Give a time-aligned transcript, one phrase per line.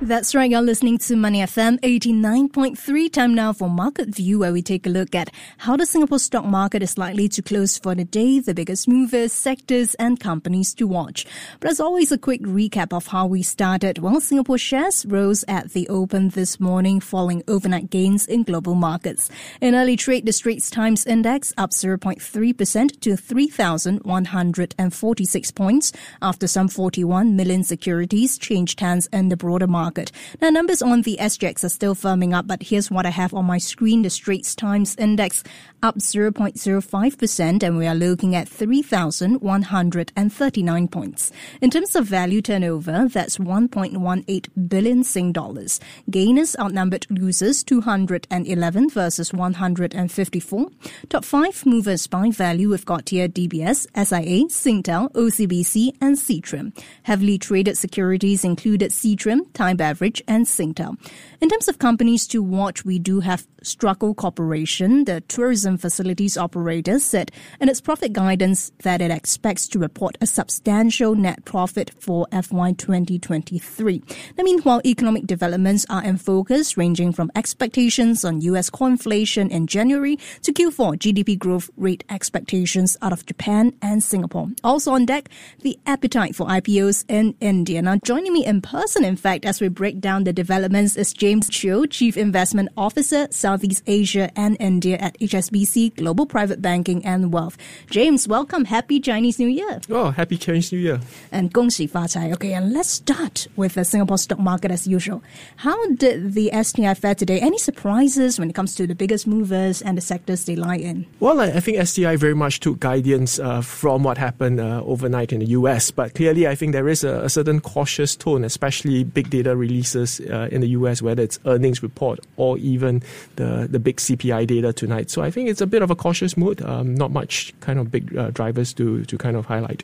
[0.00, 3.12] That's right, you're listening to Money FM 89.3.
[3.12, 6.44] Time now for Market View, where we take a look at how the Singapore stock
[6.44, 10.86] market is likely to close for the day, the biggest movers, sectors, and companies to
[10.86, 11.26] watch.
[11.58, 13.98] But as always, a quick recap of how we started.
[13.98, 19.30] Well, Singapore shares rose at the open this morning, following overnight gains in global markets.
[19.60, 27.34] In early trade, the Straits Times Index up 0.3% to 3,146 points after some 41
[27.34, 30.12] million securities changed hands in the broader market market.
[30.42, 33.46] Now, numbers on the SGX are still firming up, but here's what I have on
[33.46, 34.02] my screen.
[34.02, 35.42] The Straits Times Index
[35.82, 41.32] up 0.05%, and we are looking at 3,139 points.
[41.62, 45.80] In terms of value turnover, that's 1.18 billion Sing dollars.
[46.10, 50.66] Gainers outnumbered losers 211 versus 154.
[51.08, 56.76] Top five movers by value, we've got here DBS, SIA, Singtel, OCBC, and Seatrium.
[57.04, 60.98] Heavily traded securities included Seatrium, Thai Beverage, and Singtel.
[61.40, 66.98] In terms of companies to watch, we do have Straco Corporation, the tourism facilities operator,
[66.98, 72.26] said in its profit guidance that it expects to report a substantial net profit for
[72.30, 74.02] FY 2023.
[74.36, 79.66] Now, meanwhile, economic developments are in focus, ranging from expectations on US core inflation in
[79.66, 84.48] January to Q4 GDP growth rate expectations out of Japan and Singapore.
[84.64, 85.28] Also on deck,
[85.62, 87.82] the appetite for IPOs in India.
[87.82, 91.50] Now, joining me in person, in fact, as we break down the developments is James
[91.50, 97.56] Cheo, Chief Investment Officer, Southeast Asia and India at HSBC Global Private Banking and Wealth.
[97.90, 98.64] James, welcome.
[98.64, 99.80] Happy Chinese New Year.
[99.90, 101.00] Oh, happy Chinese New Year.
[101.32, 102.32] And Gong Xi Fa Cai.
[102.32, 105.22] Okay, and let's start with the Singapore stock market as usual.
[105.56, 107.40] How did the STI fare today?
[107.40, 111.06] Any surprises when it comes to the biggest movers and the sectors they lie in?
[111.20, 115.40] Well, I think STI very much took guidance uh, from what happened uh, overnight in
[115.40, 119.30] the US, but clearly I think there is a, a certain cautious tone, especially big
[119.30, 123.02] data releases uh, in the US, whether it's earnings report or even
[123.36, 125.10] the, the big CPI data tonight.
[125.10, 127.90] So I think it's a bit of a cautious mood, um, not much kind of
[127.90, 129.82] big uh, drivers to, to kind of highlight.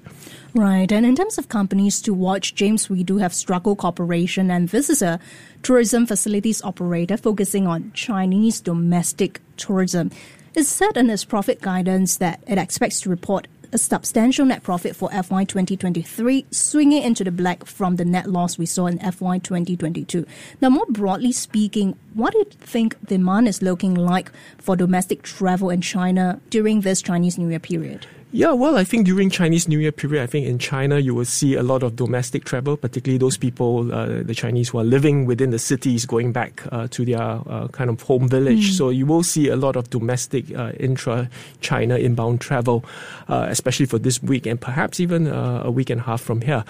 [0.54, 0.90] Right.
[0.90, 4.88] And in terms of companies to watch, James, we do have Straco Corporation, and this
[4.88, 5.18] is a
[5.62, 10.10] tourism facilities operator focusing on Chinese domestic tourism.
[10.54, 14.94] It said in its profit guidance that it expects to report a substantial net profit
[14.94, 19.38] for FY 2023, swinging into the black from the net loss we saw in FY
[19.38, 20.24] 2022.
[20.60, 25.70] Now, more broadly speaking, what do you think demand is looking like for domestic travel
[25.70, 28.06] in China during this Chinese New Year period?
[28.34, 31.24] Yeah, well, I think during Chinese New Year period, I think in China you will
[31.24, 35.24] see a lot of domestic travel, particularly those people, uh, the Chinese who are living
[35.24, 38.70] within the cities, going back uh, to their uh, kind of home village.
[38.70, 38.76] Mm.
[38.76, 42.84] So you will see a lot of domestic uh, intra-China inbound travel,
[43.28, 46.40] uh, especially for this week and perhaps even uh, a week and a half from
[46.40, 46.64] here.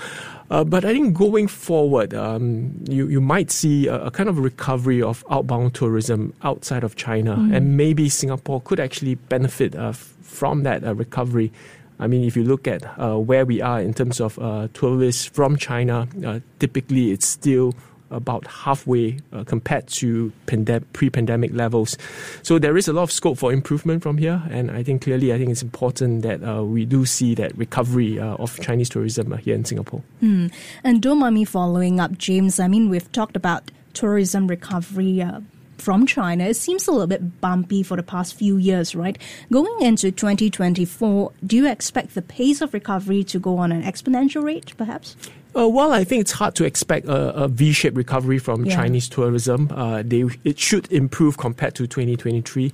[0.51, 5.01] but I think going forward, um, you you might see a, a, kind of recovery
[5.01, 7.57] of outbound tourism outside of China, mm.
[7.57, 9.75] and maybe Singapore could actually benefit
[10.35, 11.53] from that uh, recovery.
[11.99, 15.25] I mean, if you look at uh, where we are in terms of uh, tourists
[15.25, 16.09] from China,
[16.59, 17.73] typically it's still
[18.11, 21.99] about halfway uh, compared to pandem- pre-pandemic levels.
[22.43, 25.33] So there is a lot of scope for improvement from here, and I think clearly,
[25.33, 29.37] I think it's important that uh, we do see that recovery uh, of Chinese tourism
[29.39, 30.03] here in Singapore.
[30.23, 30.53] Mm.
[30.85, 32.61] And don't mind me following up, James.
[32.61, 35.25] I mean, we've talked about tourism recovery
[35.79, 39.19] from China, it seems a little bit bumpy for the past few years, right?
[39.53, 44.43] Going into 2024, do you expect the pace of recovery to go on an exponential
[44.43, 45.17] rate, perhaps?
[45.57, 48.75] Uh, well, I think it's hard to expect a a V-shaped recovery from yeah.
[48.75, 49.71] Chinese tourism.
[49.71, 52.73] Uh, they, it should improve compared to 2023.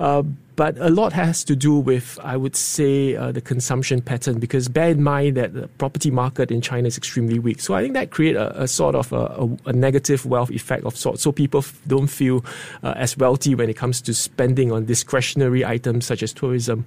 [0.00, 0.22] Uh,
[0.56, 4.38] but a lot has to do with, I would say, uh, the consumption pattern.
[4.38, 7.60] Because bear in mind that the property market in China is extremely weak.
[7.60, 10.96] So I think that creates a, a sort of a, a, negative wealth effect of
[10.96, 11.22] sorts.
[11.22, 12.42] So people f- don't feel
[12.82, 16.86] uh, as wealthy when it comes to spending on discretionary items such as tourism.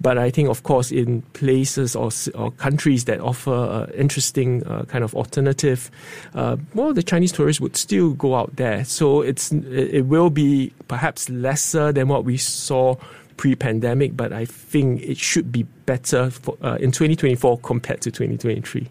[0.00, 4.84] But I think, of course, in places or, or countries that offer uh, interesting uh,
[4.84, 5.90] kind of alternative,
[6.34, 8.84] uh, well, the Chinese tourists would still go out there.
[8.84, 12.94] So it's it will be perhaps lesser than what we saw
[13.38, 18.88] pre-pandemic, but I think it should be better for, uh, in 2024 compared to 2023.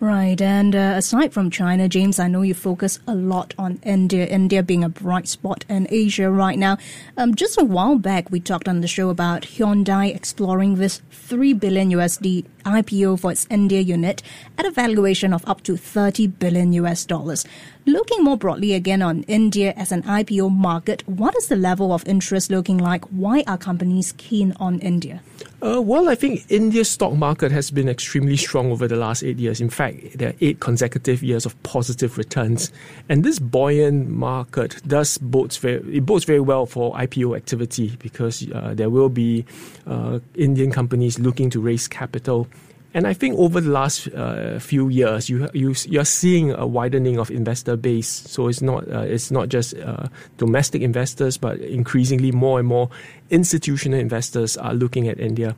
[0.00, 4.24] Right, and uh, aside from China, James, I know you focus a lot on India,
[4.24, 6.78] India being a bright spot in Asia right now.
[7.18, 11.52] Um, just a while back, we talked on the show about Hyundai exploring this 3
[11.52, 14.22] billion USD IPO for its India unit
[14.56, 17.44] at a valuation of up to 30 billion US dollars.
[17.84, 22.08] Looking more broadly again on India as an IPO market, what is the level of
[22.08, 23.04] interest looking like?
[23.08, 25.20] Why are companies keen on India?
[25.62, 29.36] Uh, well, I think India's stock market has been extremely strong over the last eight
[29.36, 29.60] years.
[29.60, 32.72] In fact, there are eight consecutive years of positive returns,
[33.10, 38.50] and this buoyant market does bodes very it bodes very well for IPO activity because
[38.52, 39.44] uh, there will be
[39.86, 42.48] uh, Indian companies looking to raise capital
[42.92, 47.18] and I think over the last uh, few years, you you you're seeing a widening
[47.18, 48.08] of investor base.
[48.08, 50.08] So it's not uh, it's not just uh,
[50.38, 52.90] domestic investors, but increasingly more and more
[53.30, 55.54] institutional investors are looking at India.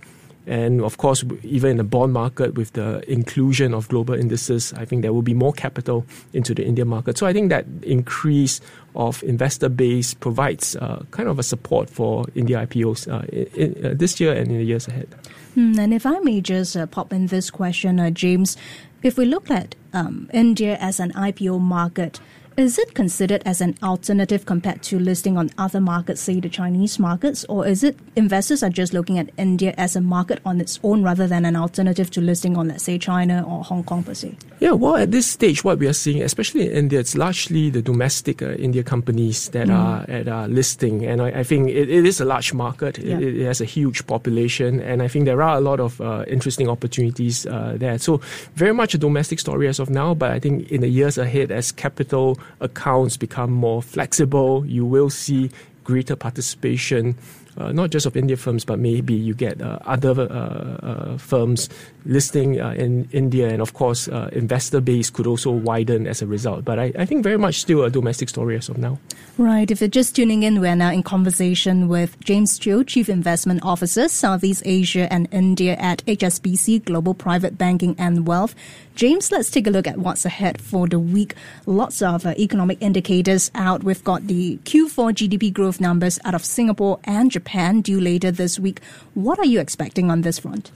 [0.47, 4.85] And of course, even in the bond market, with the inclusion of global indices, I
[4.85, 7.17] think there will be more capital into the Indian market.
[7.17, 8.61] So I think that increase
[8.95, 13.25] of investor base provides uh, kind of a support for India IPOs uh,
[13.57, 15.09] in, uh, this year and in the years ahead.
[15.55, 18.57] Hmm, and if I may just uh, pop in this question, uh, James,
[19.03, 22.21] if we look at um, India as an IPO market,
[22.57, 26.99] is it considered as an alternative compared to listing on other markets, say the Chinese
[26.99, 30.79] markets, or is it investors are just looking at India as a market on its
[30.83, 34.15] own rather than an alternative to listing on, let's say, China or Hong Kong per
[34.15, 34.37] se?
[34.61, 37.83] Yeah, well, at this stage, what we are seeing, especially in India, it's largely the
[37.83, 39.77] domestic uh, India companies that mm.
[39.77, 42.99] are at uh, listing, and I, I think it, it is a large market.
[42.99, 43.19] Yeah.
[43.19, 46.25] It, it, has a huge population, and I think there are a lot of uh,
[46.29, 47.99] interesting opportunities uh, there.
[47.99, 48.21] So,
[48.55, 51.51] very much a domestic story as of now, but I think in the years ahead,
[51.51, 55.51] as capital accounts become more flexible, you will see
[55.85, 57.17] greater participation
[57.57, 61.69] uh, not just of India firms, but maybe you get uh, other uh, uh firms
[62.05, 66.27] listing uh, in India, and of course, uh, investor base could also widen as a
[66.27, 66.65] result.
[66.65, 68.99] But I, I, think very much still a domestic story as of now.
[69.39, 69.71] Right.
[69.71, 74.09] If you're just tuning in, we're now in conversation with James Cheo, Chief Investment Officer,
[74.09, 78.55] Southeast Asia and India at HSBC Global Private Banking and Wealth.
[78.95, 81.35] James, let's take a look at what's ahead for the week.
[81.65, 83.83] Lots of uh, economic indicators out.
[83.83, 88.59] We've got the Q4 GDP growth numbers out of Singapore and Japan due later this
[88.59, 88.81] week.
[89.15, 90.71] What are you expecting on this front?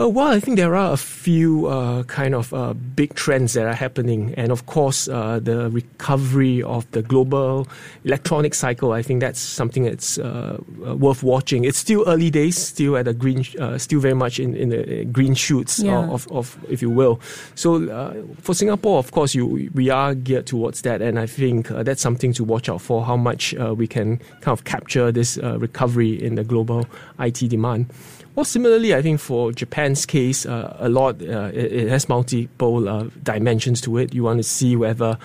[0.00, 3.66] Uh, well, I think there are a few uh, kind of uh, big trends that
[3.66, 7.68] are happening, and of course, uh, the recovery of the global
[8.04, 8.92] electronic cycle.
[8.92, 11.64] I think that's something that's uh, uh, worth watching.
[11.64, 13.44] It's still early days, still at a green,
[13.78, 16.08] still very much in, in the green shoots yeah.
[16.08, 17.20] of, of, if you will.
[17.54, 22.00] So for Singapore, of course, you we are geared towards that, and I think that's
[22.00, 23.04] something to watch out for.
[23.04, 26.86] How much we can kind of capture this recovery in the global
[27.18, 27.92] IT demand.
[28.34, 32.88] Well, similarly, I think for Japan's case, uh, a lot uh, it, it, has multiple
[32.88, 34.14] uh, dimensions to it.
[34.14, 35.18] You want to see whether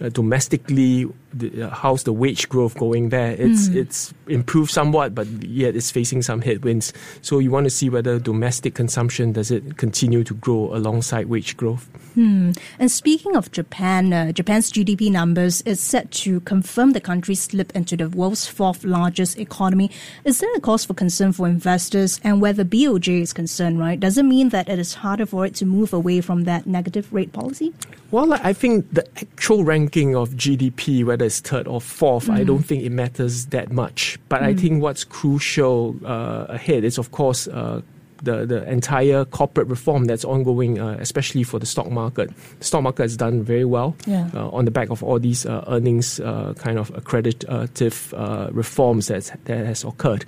[0.00, 3.32] uh, domestically the, uh, how's the wage growth going there?
[3.32, 3.76] It's mm.
[3.76, 6.92] it's improved somewhat, but yet it's facing some headwinds.
[7.22, 11.56] So you want to see whether domestic consumption does it continue to grow alongside wage
[11.56, 11.88] growth.
[12.14, 12.52] Hmm.
[12.78, 17.74] And speaking of Japan, uh, Japan's GDP numbers is set to confirm the country's slip
[17.74, 19.90] into the world's fourth largest economy.
[20.24, 22.20] Is there a cause for concern for investors?
[22.22, 23.98] And where the BOJ is concerned, right?
[23.98, 27.10] Does it mean that it is harder for it to move away from that negative
[27.12, 27.72] rate policy?
[28.12, 32.34] Well, I think the actual ranking of GDP, whether it's third or fourth, mm.
[32.34, 34.18] I don't think it matters that much.
[34.28, 34.48] But mm.
[34.48, 37.80] I think what's crucial uh, ahead is, of course, uh,
[38.22, 42.30] the, the entire corporate reform that's ongoing, uh, especially for the stock market.
[42.58, 44.30] The stock market has done very well yeah.
[44.34, 49.08] uh, on the back of all these uh, earnings uh, kind of accreditative uh, reforms
[49.08, 50.24] that's, that has occurred.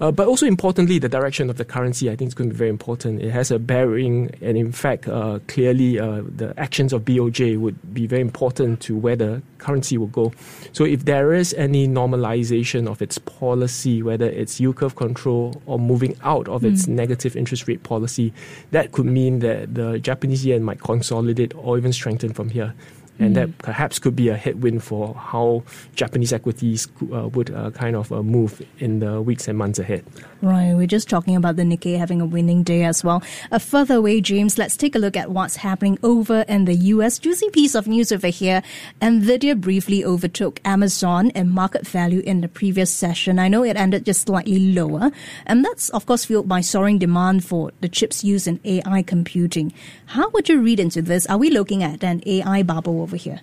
[0.00, 2.58] Uh, but also importantly, the direction of the currency, I think, is going to be
[2.58, 3.22] very important.
[3.22, 5.04] It has a bearing, and in fact,
[5.46, 10.32] clearly, the actions of BOJ would be very important to where the currency will go.
[10.72, 15.78] So if there is any normalization of its policy, whether it's yield curve control or
[15.78, 16.72] moving out of mm.
[16.72, 18.32] its negative interest rate policy,
[18.70, 22.74] that could mean that the Japanese yen might consolidate or even strengthen from here
[23.18, 23.34] and mm.
[23.34, 25.62] that perhaps could be a headwind for how
[25.94, 30.04] Japanese equities uh, would uh, kind of uh, move in the weeks and months ahead.
[30.42, 33.22] Right, we're just talking about the Nikkei having a winning day as well.
[33.50, 37.18] A further away, James, let's take a look at what's happening over in the US.
[37.18, 38.62] Juicy piece of news over here.
[39.00, 43.38] Nvidia briefly overtook Amazon in market value in the previous session.
[43.38, 45.10] I know it ended just slightly lower,
[45.46, 49.72] and that's of course fueled by soaring demand for the chips used in AI computing.
[50.06, 51.26] How would you read into this?
[51.26, 53.03] Are we looking at an AI bubble?
[53.04, 53.40] Over here?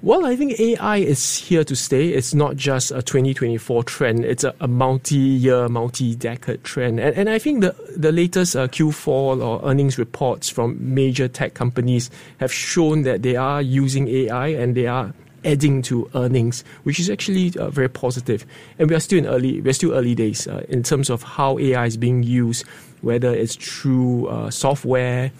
[0.00, 2.10] Well, I think AI is here to stay.
[2.10, 4.24] It's not just a 2024 trend.
[4.24, 7.00] It's a, a multi-year, multi-decade trend.
[7.00, 11.54] And, and I think the, the latest uh, Q4 or earnings reports from major tech
[11.54, 15.12] companies have shown that they are using AI and they are
[15.44, 18.46] adding to earnings, which is actually uh, very positive.
[18.78, 21.58] And we are still in early, we're still early days uh, in terms of how
[21.58, 22.64] AI is being used,
[23.00, 25.32] whether it's through uh, software,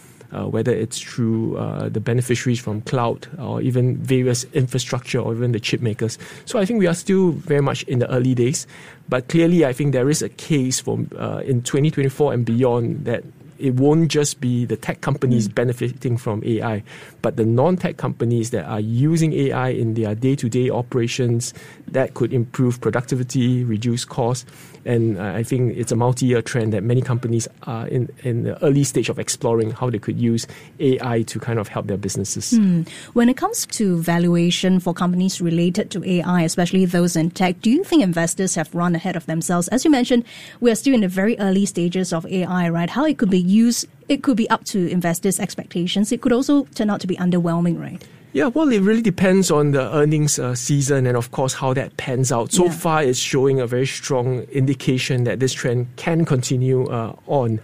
[0.45, 5.61] whether it's through uh, the beneficiaries from cloud or even various infrastructure or even the
[5.61, 6.19] chip makers.
[6.45, 8.67] So I think we are still very much in the early days,
[9.09, 13.25] but clearly I think there is a case for uh, in 2024 and beyond that
[13.59, 15.55] it won't just be the tech companies mm.
[15.55, 16.83] benefiting from AI,
[17.23, 21.55] but the non-tech companies that are using AI in their day-to-day operations
[21.89, 24.47] that could improve productivity, reduce costs,
[24.85, 28.85] and I think it's a multi-year trend that many companies are in, in the early
[28.85, 30.47] stage of exploring how they could use
[30.81, 32.53] AI to kind of help their businesses.
[32.53, 32.89] Mm.
[33.13, 37.71] When it comes to valuation for companies related to AI, especially those in tech, do
[37.71, 39.69] you think investors have run ahead of themselves?
[39.69, 40.25] As you mentioned,
[40.61, 42.89] we are still in the very early stages of AI, right?
[42.89, 46.13] How it could be used, it could be up to investors' expectations.
[46.13, 48.05] It could also turn out to be underwhelming, right?
[48.35, 51.97] Yeah, well, it really depends on the earnings uh, season and, of course, how that
[51.97, 52.53] pans out.
[52.53, 52.73] So yeah.
[52.73, 57.59] far, it's showing a very strong indication that this trend can continue uh, on.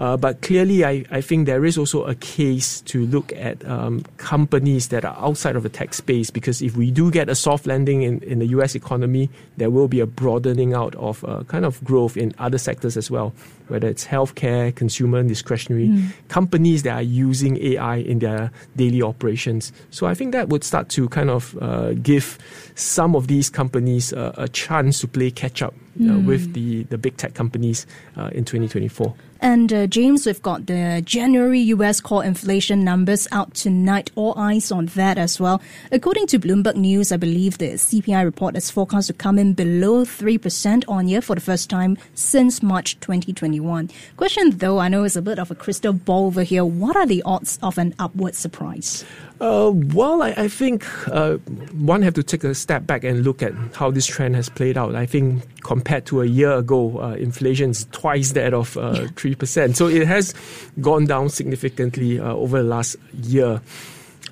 [0.00, 4.02] Uh, but clearly, I, I think there is also a case to look at um,
[4.16, 7.66] companies that are outside of the tech space because if we do get a soft
[7.66, 9.28] landing in, in the US economy,
[9.58, 13.10] there will be a broadening out of uh, kind of growth in other sectors as
[13.10, 13.34] well,
[13.68, 16.08] whether it's healthcare, consumer, discretionary, mm.
[16.28, 19.70] companies that are using AI in their daily operations.
[19.90, 22.38] So I think that would start to kind of uh, give
[22.74, 26.24] some of these companies a chance to play catch up mm.
[26.26, 29.14] with the, the big tech companies uh, in 2024.
[29.42, 34.10] And uh, James, we've got the January US core inflation numbers out tonight.
[34.14, 35.62] All eyes on that as well.
[35.90, 40.04] According to Bloomberg News, I believe the CPI report is forecast to come in below
[40.04, 43.88] 3% on year for the first time since March 2021.
[44.18, 46.64] Question though, I know is a bit of a crystal ball over here.
[46.64, 49.06] What are the odds of an upward surprise?
[49.40, 51.36] Uh, well, I, I think uh,
[51.72, 54.76] one have to take a step back and look at how this trend has played
[54.76, 54.94] out.
[54.94, 59.34] I think compared to a year ago, uh, inflation is twice that of uh, three
[59.34, 59.78] percent.
[59.78, 60.34] So it has
[60.82, 63.62] gone down significantly uh, over the last year.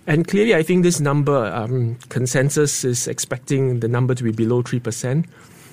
[0.07, 4.61] And clearly, I think this number um, consensus is expecting the number to be below
[4.61, 5.25] three percent.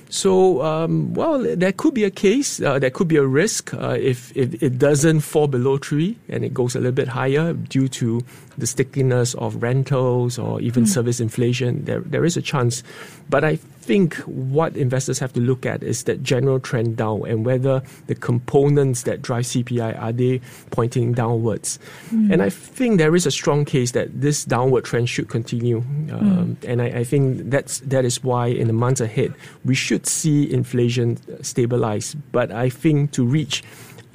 [0.09, 3.97] So, um, well, there could be a case, uh, there could be a risk uh,
[3.99, 7.87] if, if it doesn't fall below three and it goes a little bit higher due
[7.89, 8.21] to
[8.57, 10.87] the stickiness of rentals or even mm.
[10.87, 11.83] service inflation.
[11.85, 12.83] There, there is a chance.
[13.29, 17.45] But I think what investors have to look at is that general trend down and
[17.45, 21.77] whether the components that drive CPI are they pointing downwards.
[22.09, 22.33] Mm.
[22.33, 25.77] And I think there is a strong case that this downward trend should continue.
[25.77, 26.67] Um, mm.
[26.67, 30.51] And I, I, think that's that is why in the months ahead we should see
[30.51, 32.15] inflation stabilize.
[32.31, 33.63] But I think to reach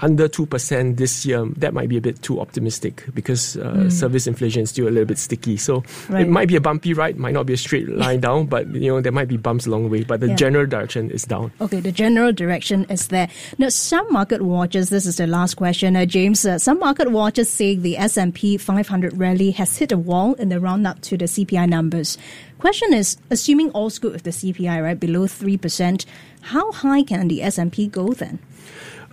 [0.03, 3.93] under 2% this year, that might be a bit too optimistic because uh, mm.
[3.93, 5.57] service inflation is still a little bit sticky.
[5.57, 6.23] So right.
[6.23, 8.91] it might be a bumpy ride, might not be a straight line down, but you
[8.91, 10.05] know there might be bumps along the way.
[10.05, 10.37] But the yeah.
[10.37, 11.53] general direction is down.
[11.61, 13.29] Okay, the general direction is there.
[13.59, 16.45] Now, some market watchers, this is the last question, uh, James.
[16.45, 20.61] Uh, some market watchers say the S&P 500 rally has hit a wall in the
[20.61, 22.19] run up to the CPI numbers.
[22.59, 26.05] Question is, assuming all's good with the CPI, right, below 3%,
[26.43, 28.39] how high can the S&P go then?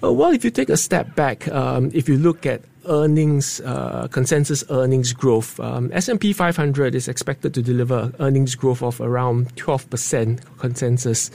[0.03, 4.07] Uh, well, if you take a step back, um, if you look at earnings, uh,
[4.11, 10.39] consensus earnings growth, um, S&P 500 is expected to deliver earnings growth of around 12%
[10.57, 11.31] consensus.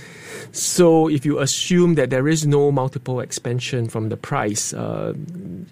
[0.53, 5.15] So if you assume that there is no multiple expansion from the price, uh,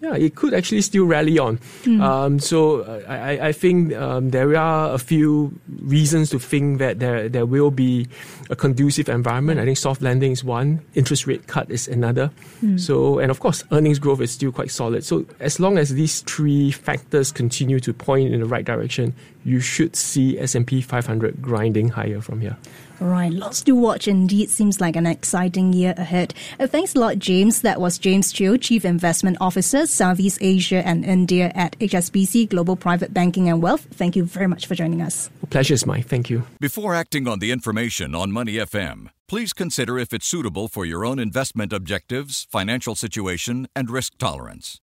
[0.00, 1.58] yeah, it could actually still rally on.
[1.84, 2.00] Mm.
[2.00, 7.28] Um, so I, I think um, there are a few reasons to think that there
[7.28, 8.08] there will be
[8.48, 9.60] a conducive environment.
[9.60, 12.30] I think soft landing is one, interest rate cut is another.
[12.62, 12.78] Mm.
[12.80, 15.04] So and of course earnings growth is still quite solid.
[15.04, 19.60] So as long as these three factors continue to point in the right direction, you
[19.60, 22.56] should see S&P 500 grinding higher from here.
[23.00, 24.50] Right, lots to watch indeed.
[24.50, 26.34] Seems like an exciting year ahead.
[26.58, 27.62] Uh, thanks a lot, James.
[27.62, 33.14] That was James Cheo, Chief Investment Officer, Southeast Asia and India at HSBC Global Private
[33.14, 33.86] Banking and Wealth.
[33.90, 35.30] Thank you very much for joining us.
[35.48, 36.02] Pleasure is mine.
[36.02, 36.46] Thank you.
[36.60, 41.06] Before acting on the information on Money FM, please consider if it's suitable for your
[41.06, 44.80] own investment objectives, financial situation, and risk tolerance.